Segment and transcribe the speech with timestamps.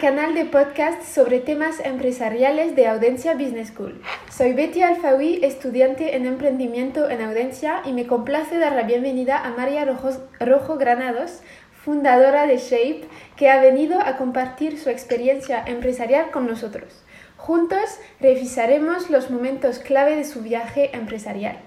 [0.00, 4.00] canal de podcast sobre temas empresariales de Audencia Business School.
[4.30, 9.50] Soy Betty Alfawi, estudiante en emprendimiento en Audencia y me complace dar la bienvenida a
[9.50, 11.42] María Rojo Granados,
[11.84, 13.02] fundadora de Shape,
[13.36, 17.04] que ha venido a compartir su experiencia empresarial con nosotros.
[17.36, 21.58] Juntos revisaremos los momentos clave de su viaje empresarial.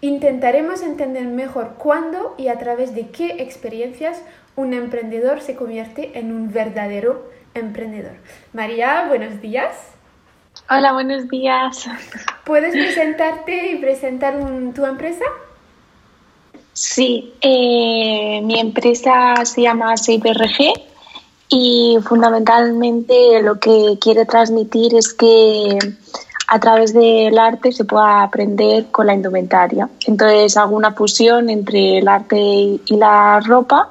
[0.00, 4.22] Intentaremos entender mejor cuándo y a través de qué experiencias
[4.54, 8.16] un emprendedor se convierte en un verdadero emprendedor.
[8.52, 9.76] María, buenos días.
[10.70, 11.86] Hola, buenos días.
[12.44, 14.38] ¿Puedes presentarte y presentar
[14.74, 15.24] tu empresa?
[16.72, 20.72] Sí, eh, mi empresa se llama SapeRG
[21.48, 25.78] y fundamentalmente lo que quiere transmitir es que
[26.48, 29.88] a través del arte se pueda aprender con la indumentaria.
[30.06, 33.90] Entonces hago una fusión entre el arte y la ropa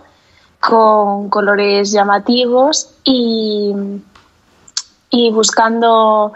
[0.62, 3.74] con colores llamativos y,
[5.10, 6.34] y buscando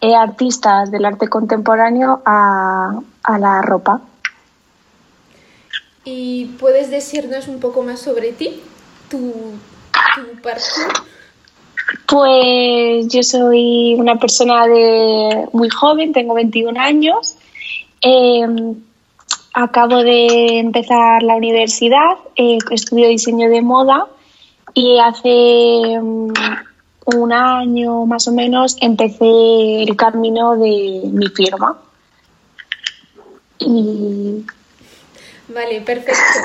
[0.00, 4.02] eh, artistas del arte contemporáneo a, a la ropa.
[6.04, 8.60] ¿Y puedes decirnos un poco más sobre ti?
[9.10, 10.48] ¿Tu, tu
[12.06, 17.36] Pues yo soy una persona de muy joven, tengo 21 años.
[18.00, 18.74] Em,
[19.54, 24.06] acabo de empezar la universidad, eh, estudio diseño de moda
[24.74, 26.32] y hace mm,
[27.16, 31.78] un año más o menos empecé el camino de mi firma.
[35.48, 36.40] Vale, perfecto.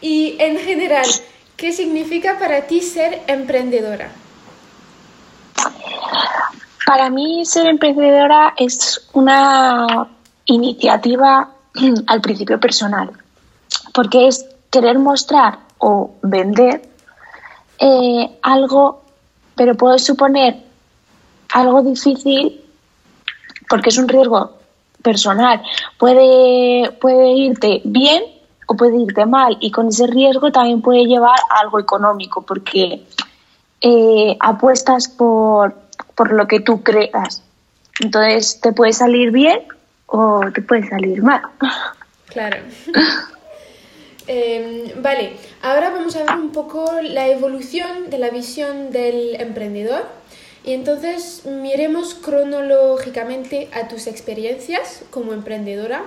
[0.00, 1.06] Y en general,
[1.56, 4.10] ¿qué significa para ti ser emprendedora?
[6.86, 10.08] Para mí ser emprendedora es una
[10.46, 11.53] iniciativa
[12.06, 13.10] al principio personal,
[13.92, 16.82] porque es querer mostrar o vender
[17.78, 19.02] eh, algo,
[19.54, 20.56] pero puede suponer
[21.52, 22.60] algo difícil
[23.68, 24.58] porque es un riesgo
[25.02, 25.62] personal.
[25.98, 28.24] Puede, puede irte bien
[28.66, 33.04] o puede irte mal y con ese riesgo también puede llevar algo económico porque
[33.80, 35.74] eh, apuestas por,
[36.14, 37.42] por lo que tú creas.
[38.00, 39.60] Entonces te puede salir bien
[40.06, 41.42] o te puede salir mal.
[42.26, 42.58] Claro.
[44.26, 50.06] Em, vale, ahora vamos a ver un poco la evolución de la visión del emprendedor.
[50.64, 56.04] Y entonces miremos cronológicamente a tus experiencias como emprendedora.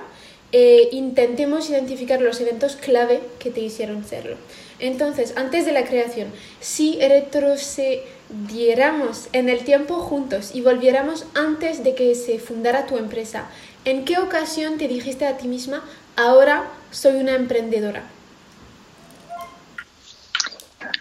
[0.50, 4.36] E intentemos identificar los eventos clave que te hicieron serlo.
[4.78, 11.94] Entonces, antes de la creación, si retrocediéramos en el tiempo juntos y volviéramos antes de
[11.94, 13.50] que se fundara tu empresa,
[13.84, 15.82] ¿En qué ocasión te dijiste a ti misma,
[16.16, 18.02] ahora soy una emprendedora?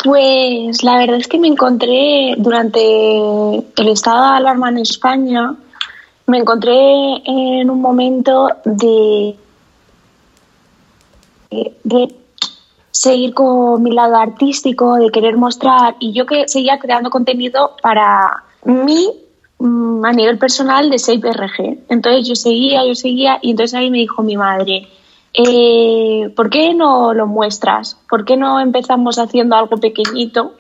[0.03, 2.79] Pues la verdad es que me encontré durante
[3.17, 5.55] el estado de alarma en España,
[6.27, 9.35] me encontré en un momento de,
[11.83, 12.15] de
[12.91, 18.44] seguir con mi lado artístico, de querer mostrar, y yo que seguía creando contenido para
[18.63, 19.11] mí
[19.59, 21.79] a nivel personal de 6BRG.
[21.90, 24.88] Entonces yo seguía, yo seguía y entonces ahí me dijo mi madre,
[25.34, 27.97] eh, ¿por qué no lo muestras?
[28.09, 30.53] ¿Por qué no empezamos haciendo algo pequeñito?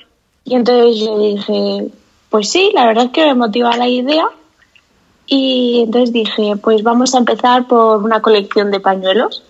[0.43, 1.91] Y entonces yo dije,
[2.29, 4.29] pues sí, la verdad es que me motiva la idea.
[5.25, 9.43] Y entonces dije, pues vamos a empezar por una colección de pañuelos.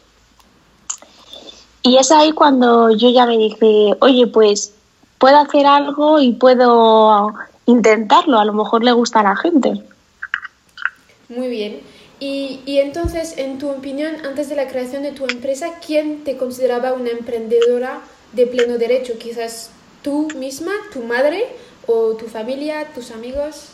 [1.84, 4.74] Y es ahí cuando yo ya me dije, oye, pues
[5.19, 7.34] puedo hacer algo y puedo
[7.67, 9.83] intentarlo, a lo mejor le gusta a la gente.
[11.29, 11.81] Muy bien.
[12.19, 16.35] Y, y, entonces, en tu opinión, antes de la creación de tu empresa, ¿quién te
[16.35, 18.00] consideraba una emprendedora
[18.33, 19.19] de pleno derecho?
[19.19, 19.69] Quizás
[20.01, 21.45] tú misma, tu madre
[21.85, 23.69] o tu familia, tus amigos.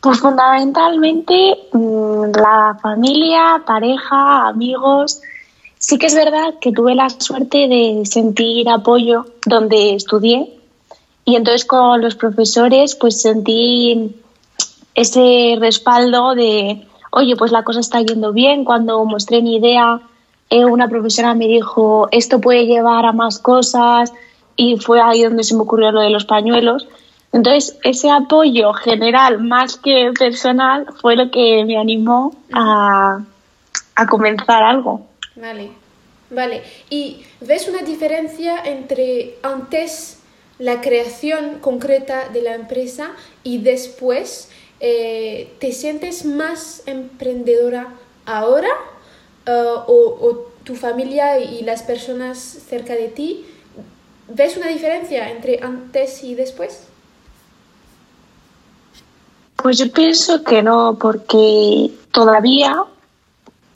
[0.00, 1.34] Pues fundamentalmente
[1.72, 5.20] mm, la familia, pareja, amigos.
[5.78, 10.55] Sí que es verdad que tuve la suerte de sentir apoyo donde estudié
[11.26, 14.14] y entonces con los profesores pues sentí
[14.94, 18.64] ese respaldo de, oye, pues la cosa está yendo bien.
[18.64, 20.00] Cuando mostré mi idea,
[20.50, 24.12] eh, una profesora me dijo, esto puede llevar a más cosas
[24.54, 26.86] y fue ahí donde se me ocurrió lo de los pañuelos.
[27.32, 33.18] Entonces, ese apoyo general más que personal fue lo que me animó a,
[33.96, 35.04] a comenzar algo.
[35.34, 35.72] Vale,
[36.30, 36.62] vale.
[36.88, 40.22] ¿Y ves una diferencia entre antes
[40.58, 43.10] la creación concreta de la empresa
[43.42, 44.48] y después
[44.80, 47.94] eh, te sientes más emprendedora
[48.24, 48.68] ahora
[49.46, 53.46] eh, o, tu familia y las personas cerca de ti.
[54.28, 56.88] ¿Ves una diferencia entre antes y después?
[59.54, 62.82] Pues yo pienso que no, porque todavía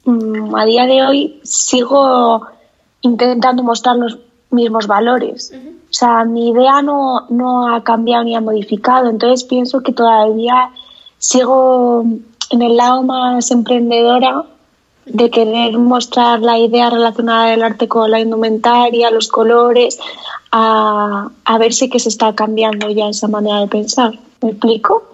[0.04, 2.48] mm, a día de hoy sigo
[3.02, 4.18] intentando mostrar los
[4.50, 5.52] mismos valores.
[5.54, 10.70] O sea, mi idea no, no ha cambiado ni ha modificado, entonces pienso que todavía
[11.18, 12.04] sigo
[12.50, 14.44] en el lado más emprendedora
[15.06, 19.98] de querer mostrar la idea relacionada del arte con la indumentaria, los colores,
[20.52, 24.12] a, a ver si que se está cambiando ya esa manera de pensar.
[24.42, 25.04] ¿Me explico?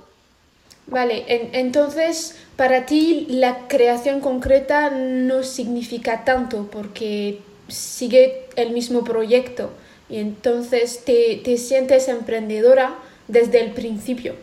[0.88, 9.70] Vale, entonces para ti la creación concreta no significa tanto porque sigue el mismo proyecto
[10.08, 12.94] y entonces te, te sientes emprendedora
[13.28, 14.34] desde el principio.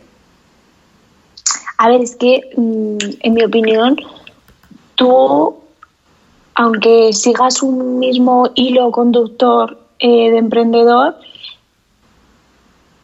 [1.78, 3.98] A ver, es que mm, en mi opinión,
[4.96, 5.56] tú,
[6.56, 11.16] aunque sigas un mismo hilo conductor eh, de emprendedor,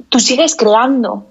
[0.10, 1.26] tú sigues creando.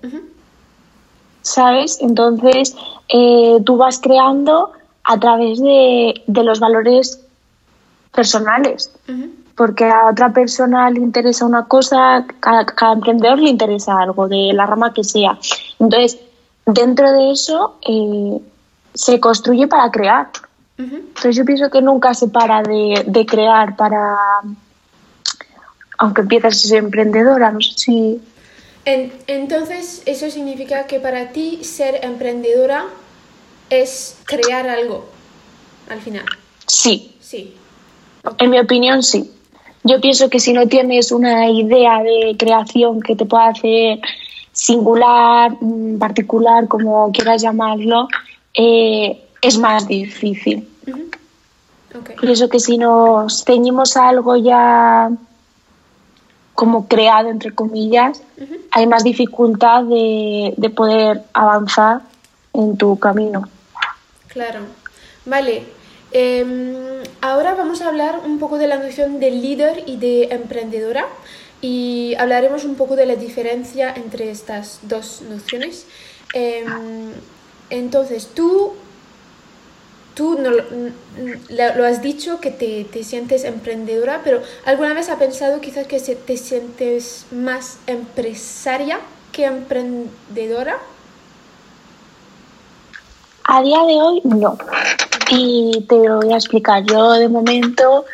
[1.43, 1.99] ¿Sabes?
[2.00, 2.76] Entonces,
[3.08, 4.73] eh, tú vas creando
[5.05, 7.25] a través de, los valores
[8.13, 8.91] personales.
[9.55, 14.53] Porque a otra persona le interesa una cosa, cada, cada emprendedor le interesa algo, de
[14.53, 15.39] la rama que sea.
[15.79, 16.19] Entonces,
[16.65, 18.41] dentro de eso eh,
[18.95, 20.31] se construye para crear.
[20.77, 24.17] Entonces yo pienso que nunca se para de, crear para,
[25.99, 28.21] aunque empiezas a ser emprendedora, no sé si...
[28.85, 32.85] entonces eso significa que para ti ser emprendedora
[33.71, 35.09] es crear algo
[35.91, 36.27] al final.
[36.67, 37.17] Sí.
[37.21, 37.57] Sí.
[38.38, 39.31] En mi opinión, sí.
[39.85, 44.00] Yo pienso que si no tienes una idea de creación que te pueda hacer
[44.53, 48.09] singular, mm, particular, como quieras llamarlo,
[48.55, 50.69] eh, es más difícil.
[52.20, 55.11] Por eso que si nos ceñimos a algo ya
[56.55, 58.21] como creado, entre comillas,
[58.73, 62.00] hay más dificultad de, de, poder avanzar
[62.53, 63.49] en tu camino.
[64.26, 64.61] Claro.
[65.25, 65.78] Vale.
[66.13, 71.07] Em, ahora vamos a hablar un poco de la noción de líder y de emprendedora
[71.61, 75.87] y hablaremos un poco de la diferencia entre estas dos nociones.
[76.33, 77.13] Em,
[77.71, 78.73] entonces, tú,
[80.15, 80.39] tú
[81.51, 86.01] lo has dicho que te, te, sientes emprendedora, pero ¿alguna vez has pensado quizás que
[86.01, 89.01] te sientes más empresaria
[89.33, 90.79] que emprendedora?
[93.45, 94.59] A día de hoy no.
[95.31, 96.85] Y te voy a explicar.
[96.85, 98.05] Yo de momento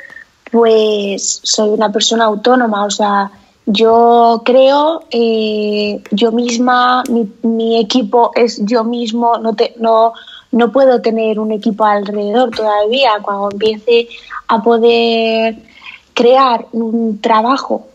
[0.50, 3.28] pues soy una persona autónoma, o sea,
[3.66, 7.02] yo creo eh, yo misma,
[7.42, 10.12] mi, equipo es yo mismo, no, te, no,
[10.52, 13.14] no puedo tener un equipo alrededor todavía.
[13.20, 14.08] Cuando empiece
[14.46, 15.56] a poder
[16.12, 17.88] crear un trabajo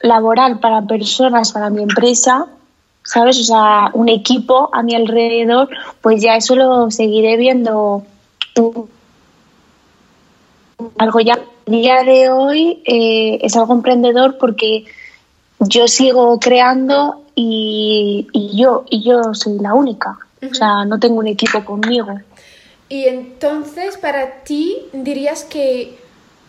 [0.00, 2.48] laboral para personas, para mi empresa,
[3.08, 3.40] ¿sabes?
[3.40, 5.70] O sea, un equipo a mi alrededor,
[6.02, 8.04] pues ya eso lo seguiré viendo.
[10.98, 14.84] Algo ya a día de hoy eh, es algo emprendedor porque
[15.58, 20.18] yo sigo creando y, yo y yo soy la única.
[20.42, 22.20] O sea no tengo un equipo conmigo.
[22.90, 25.98] Y entonces para ti dirías que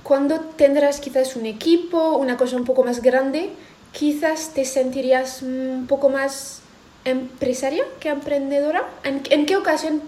[0.03, 3.49] cuando tendrás quizás un equipo una cosa un poco más grande
[3.91, 6.61] quizás te sentirías un poco más
[7.05, 8.87] empresaria que emprendedora.
[9.03, 10.01] En qué ocasión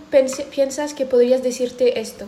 [0.51, 2.27] piensas que podrías decirte esto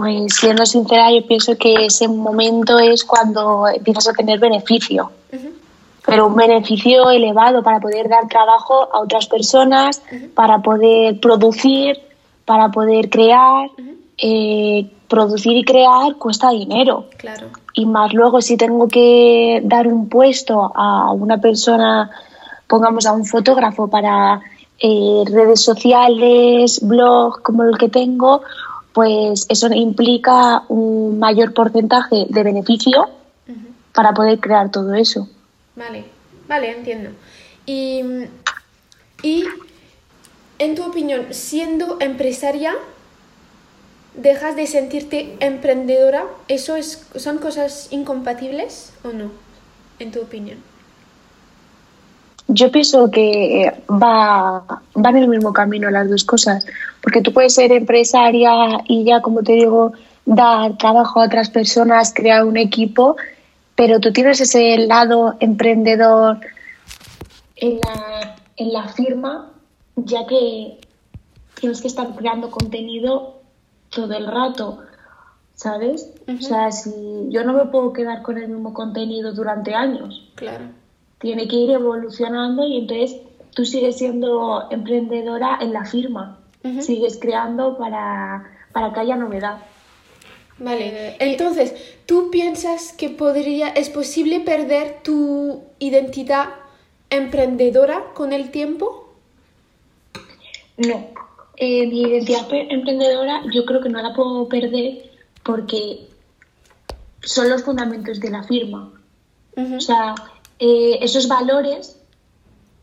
[0.00, 5.12] pues siendo sincera, yo pienso que ese momento es cuando empiezas a tener beneficio,
[6.06, 10.02] pero un beneficio elevado para poder dar trabajo a otras personas,
[10.34, 11.98] para poder producir,
[12.46, 13.68] para poder crear.
[14.22, 17.06] Eh, producir y crear cuesta dinero.
[17.16, 17.48] Claro.
[17.74, 22.10] Y más luego si tengo que dar un puesto a una persona,
[22.66, 24.40] pongamos a un fotógrafo para
[24.78, 28.42] eh, redes sociales, blog como el que tengo,
[28.92, 33.08] pues eso implica un mayor porcentaje de beneficio
[33.94, 35.28] para poder crear todo eso.
[35.76, 36.04] Vale,
[36.46, 37.10] vale, entiendo.
[37.66, 38.02] Y,
[39.22, 39.44] y
[40.58, 42.74] en tu opinión, siendo empresaria,
[44.14, 49.30] dejas de sentirte emprendedora, ¿eso es, son cosas incompatibles o no,
[49.98, 50.58] en tu opinión?
[52.48, 54.64] Yo pienso que va,
[54.94, 56.66] van en el mismo camino las dos cosas,
[57.00, 59.92] porque tú puedes ser empresaria y ya, como te digo,
[60.24, 63.16] dar trabajo a otras personas, crear un equipo,
[63.76, 66.40] pero tú tienes ese lado emprendedor
[67.56, 69.52] en la, en la firma,
[69.94, 70.78] ya que
[71.54, 73.39] tienes que estar creando contenido
[73.90, 74.78] todo el rato,
[75.54, 76.10] ¿sabes?
[76.26, 80.30] O sea, si yo no me puedo quedar con el mismo contenido durante años.
[80.34, 80.64] Claro
[81.20, 83.20] tiene que ir evolucionando y entonces
[83.54, 86.38] tú sigues siendo emprendedora en la firma,
[86.80, 89.58] sigues creando para, para que haya novedad.
[90.58, 91.74] Vale, entonces,
[92.06, 96.48] ¿tú piensas que podría, es posible perder tu identidad
[97.08, 99.08] emprendedora con el tiempo?
[100.76, 101.08] No,
[101.60, 105.10] eh, mi identidad emprendedora yo creo que no la puedo perder
[105.42, 106.08] porque
[107.22, 108.92] son los fundamentos de la firma.
[109.56, 110.14] O sea,
[110.58, 112.00] eh, esos valores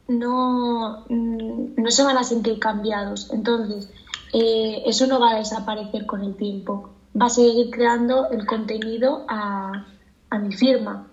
[0.07, 3.31] no, mm, no se van a sentir cambiados.
[3.33, 3.89] Entonces,
[4.31, 9.25] eh, eso no va a desaparecer con el tiempo va a seguir creando el contenido
[9.27, 9.85] a,
[10.39, 11.07] mi firma.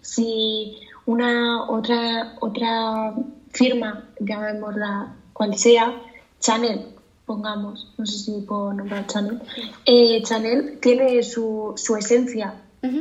[0.00, 3.14] Si una otra, otra
[3.50, 6.00] firma, llamémosla cual sea,
[6.38, 6.86] Chanel,
[7.30, 9.40] pongamos, no sé si puedo nombrar Chanel,
[9.86, 12.54] eh, Chanel tiene su, su esencia,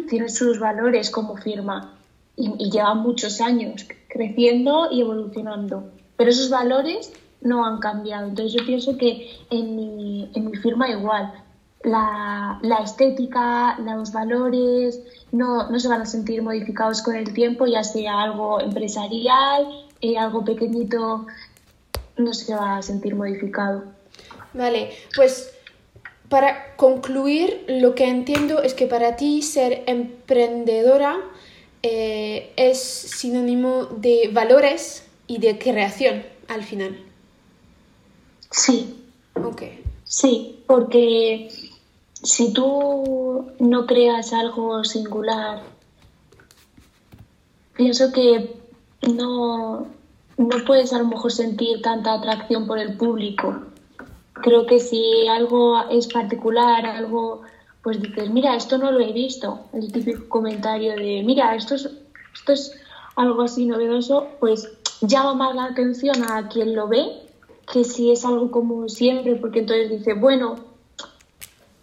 [0.07, 1.97] tiene sus valores como firma
[2.35, 5.89] y, y, lleva muchos años creciendo y evolucionando.
[6.15, 8.27] Pero esos valores no han cambiado.
[8.27, 11.33] Entonces yo pienso que en mi, en mi firma igual
[11.83, 17.65] la, la, estética, los valores no, no, se van a sentir modificados con el tiempo,
[17.65, 19.65] ya sea algo empresarial,
[20.01, 21.25] eh, algo pequeñito,
[22.15, 23.97] no se va a sentir modificado.
[24.53, 25.53] Vale, pues
[26.29, 31.17] para concluir, lo que entiendo es que para ti ser emprendedora
[31.81, 36.99] eh, es sinónimo de valores y de creación al final.
[38.51, 38.95] Sí.
[39.35, 39.63] Ok.
[40.03, 41.49] Sí, porque
[42.13, 45.61] si tú no creas algo singular,
[47.75, 48.55] pienso que
[49.07, 49.87] no,
[50.37, 53.55] no puedes a lo mejor sentir tanta atracción por el público.
[54.41, 57.41] Creo que si algo es particular, algo,
[57.83, 59.59] pues dices, mira, esto no lo he visto.
[59.73, 61.89] El típico comentario de, mira, esto es,
[62.33, 62.79] esto es
[63.15, 67.05] algo así novedoso, pues llama más la atención a quien lo ve
[67.71, 70.55] que si es algo como siempre, porque entonces dice, bueno,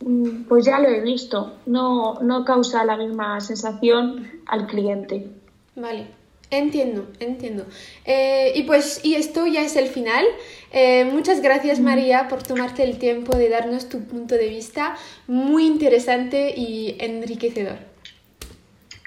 [0.06, 5.30] Mm, pues ya lo he visto, no, no causa la misma sensación al cliente.
[5.74, 6.06] Vale,
[6.50, 7.66] entiendo, entiendo.
[8.04, 10.24] Eh, y pues, y esto ya es el final.
[10.72, 15.66] Eh, muchas gracias María por tomarte el tiempo de darnos tu punto de vista, muy
[15.66, 17.78] interesante y enriquecedor.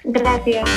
[0.04, 0.68] Gracias.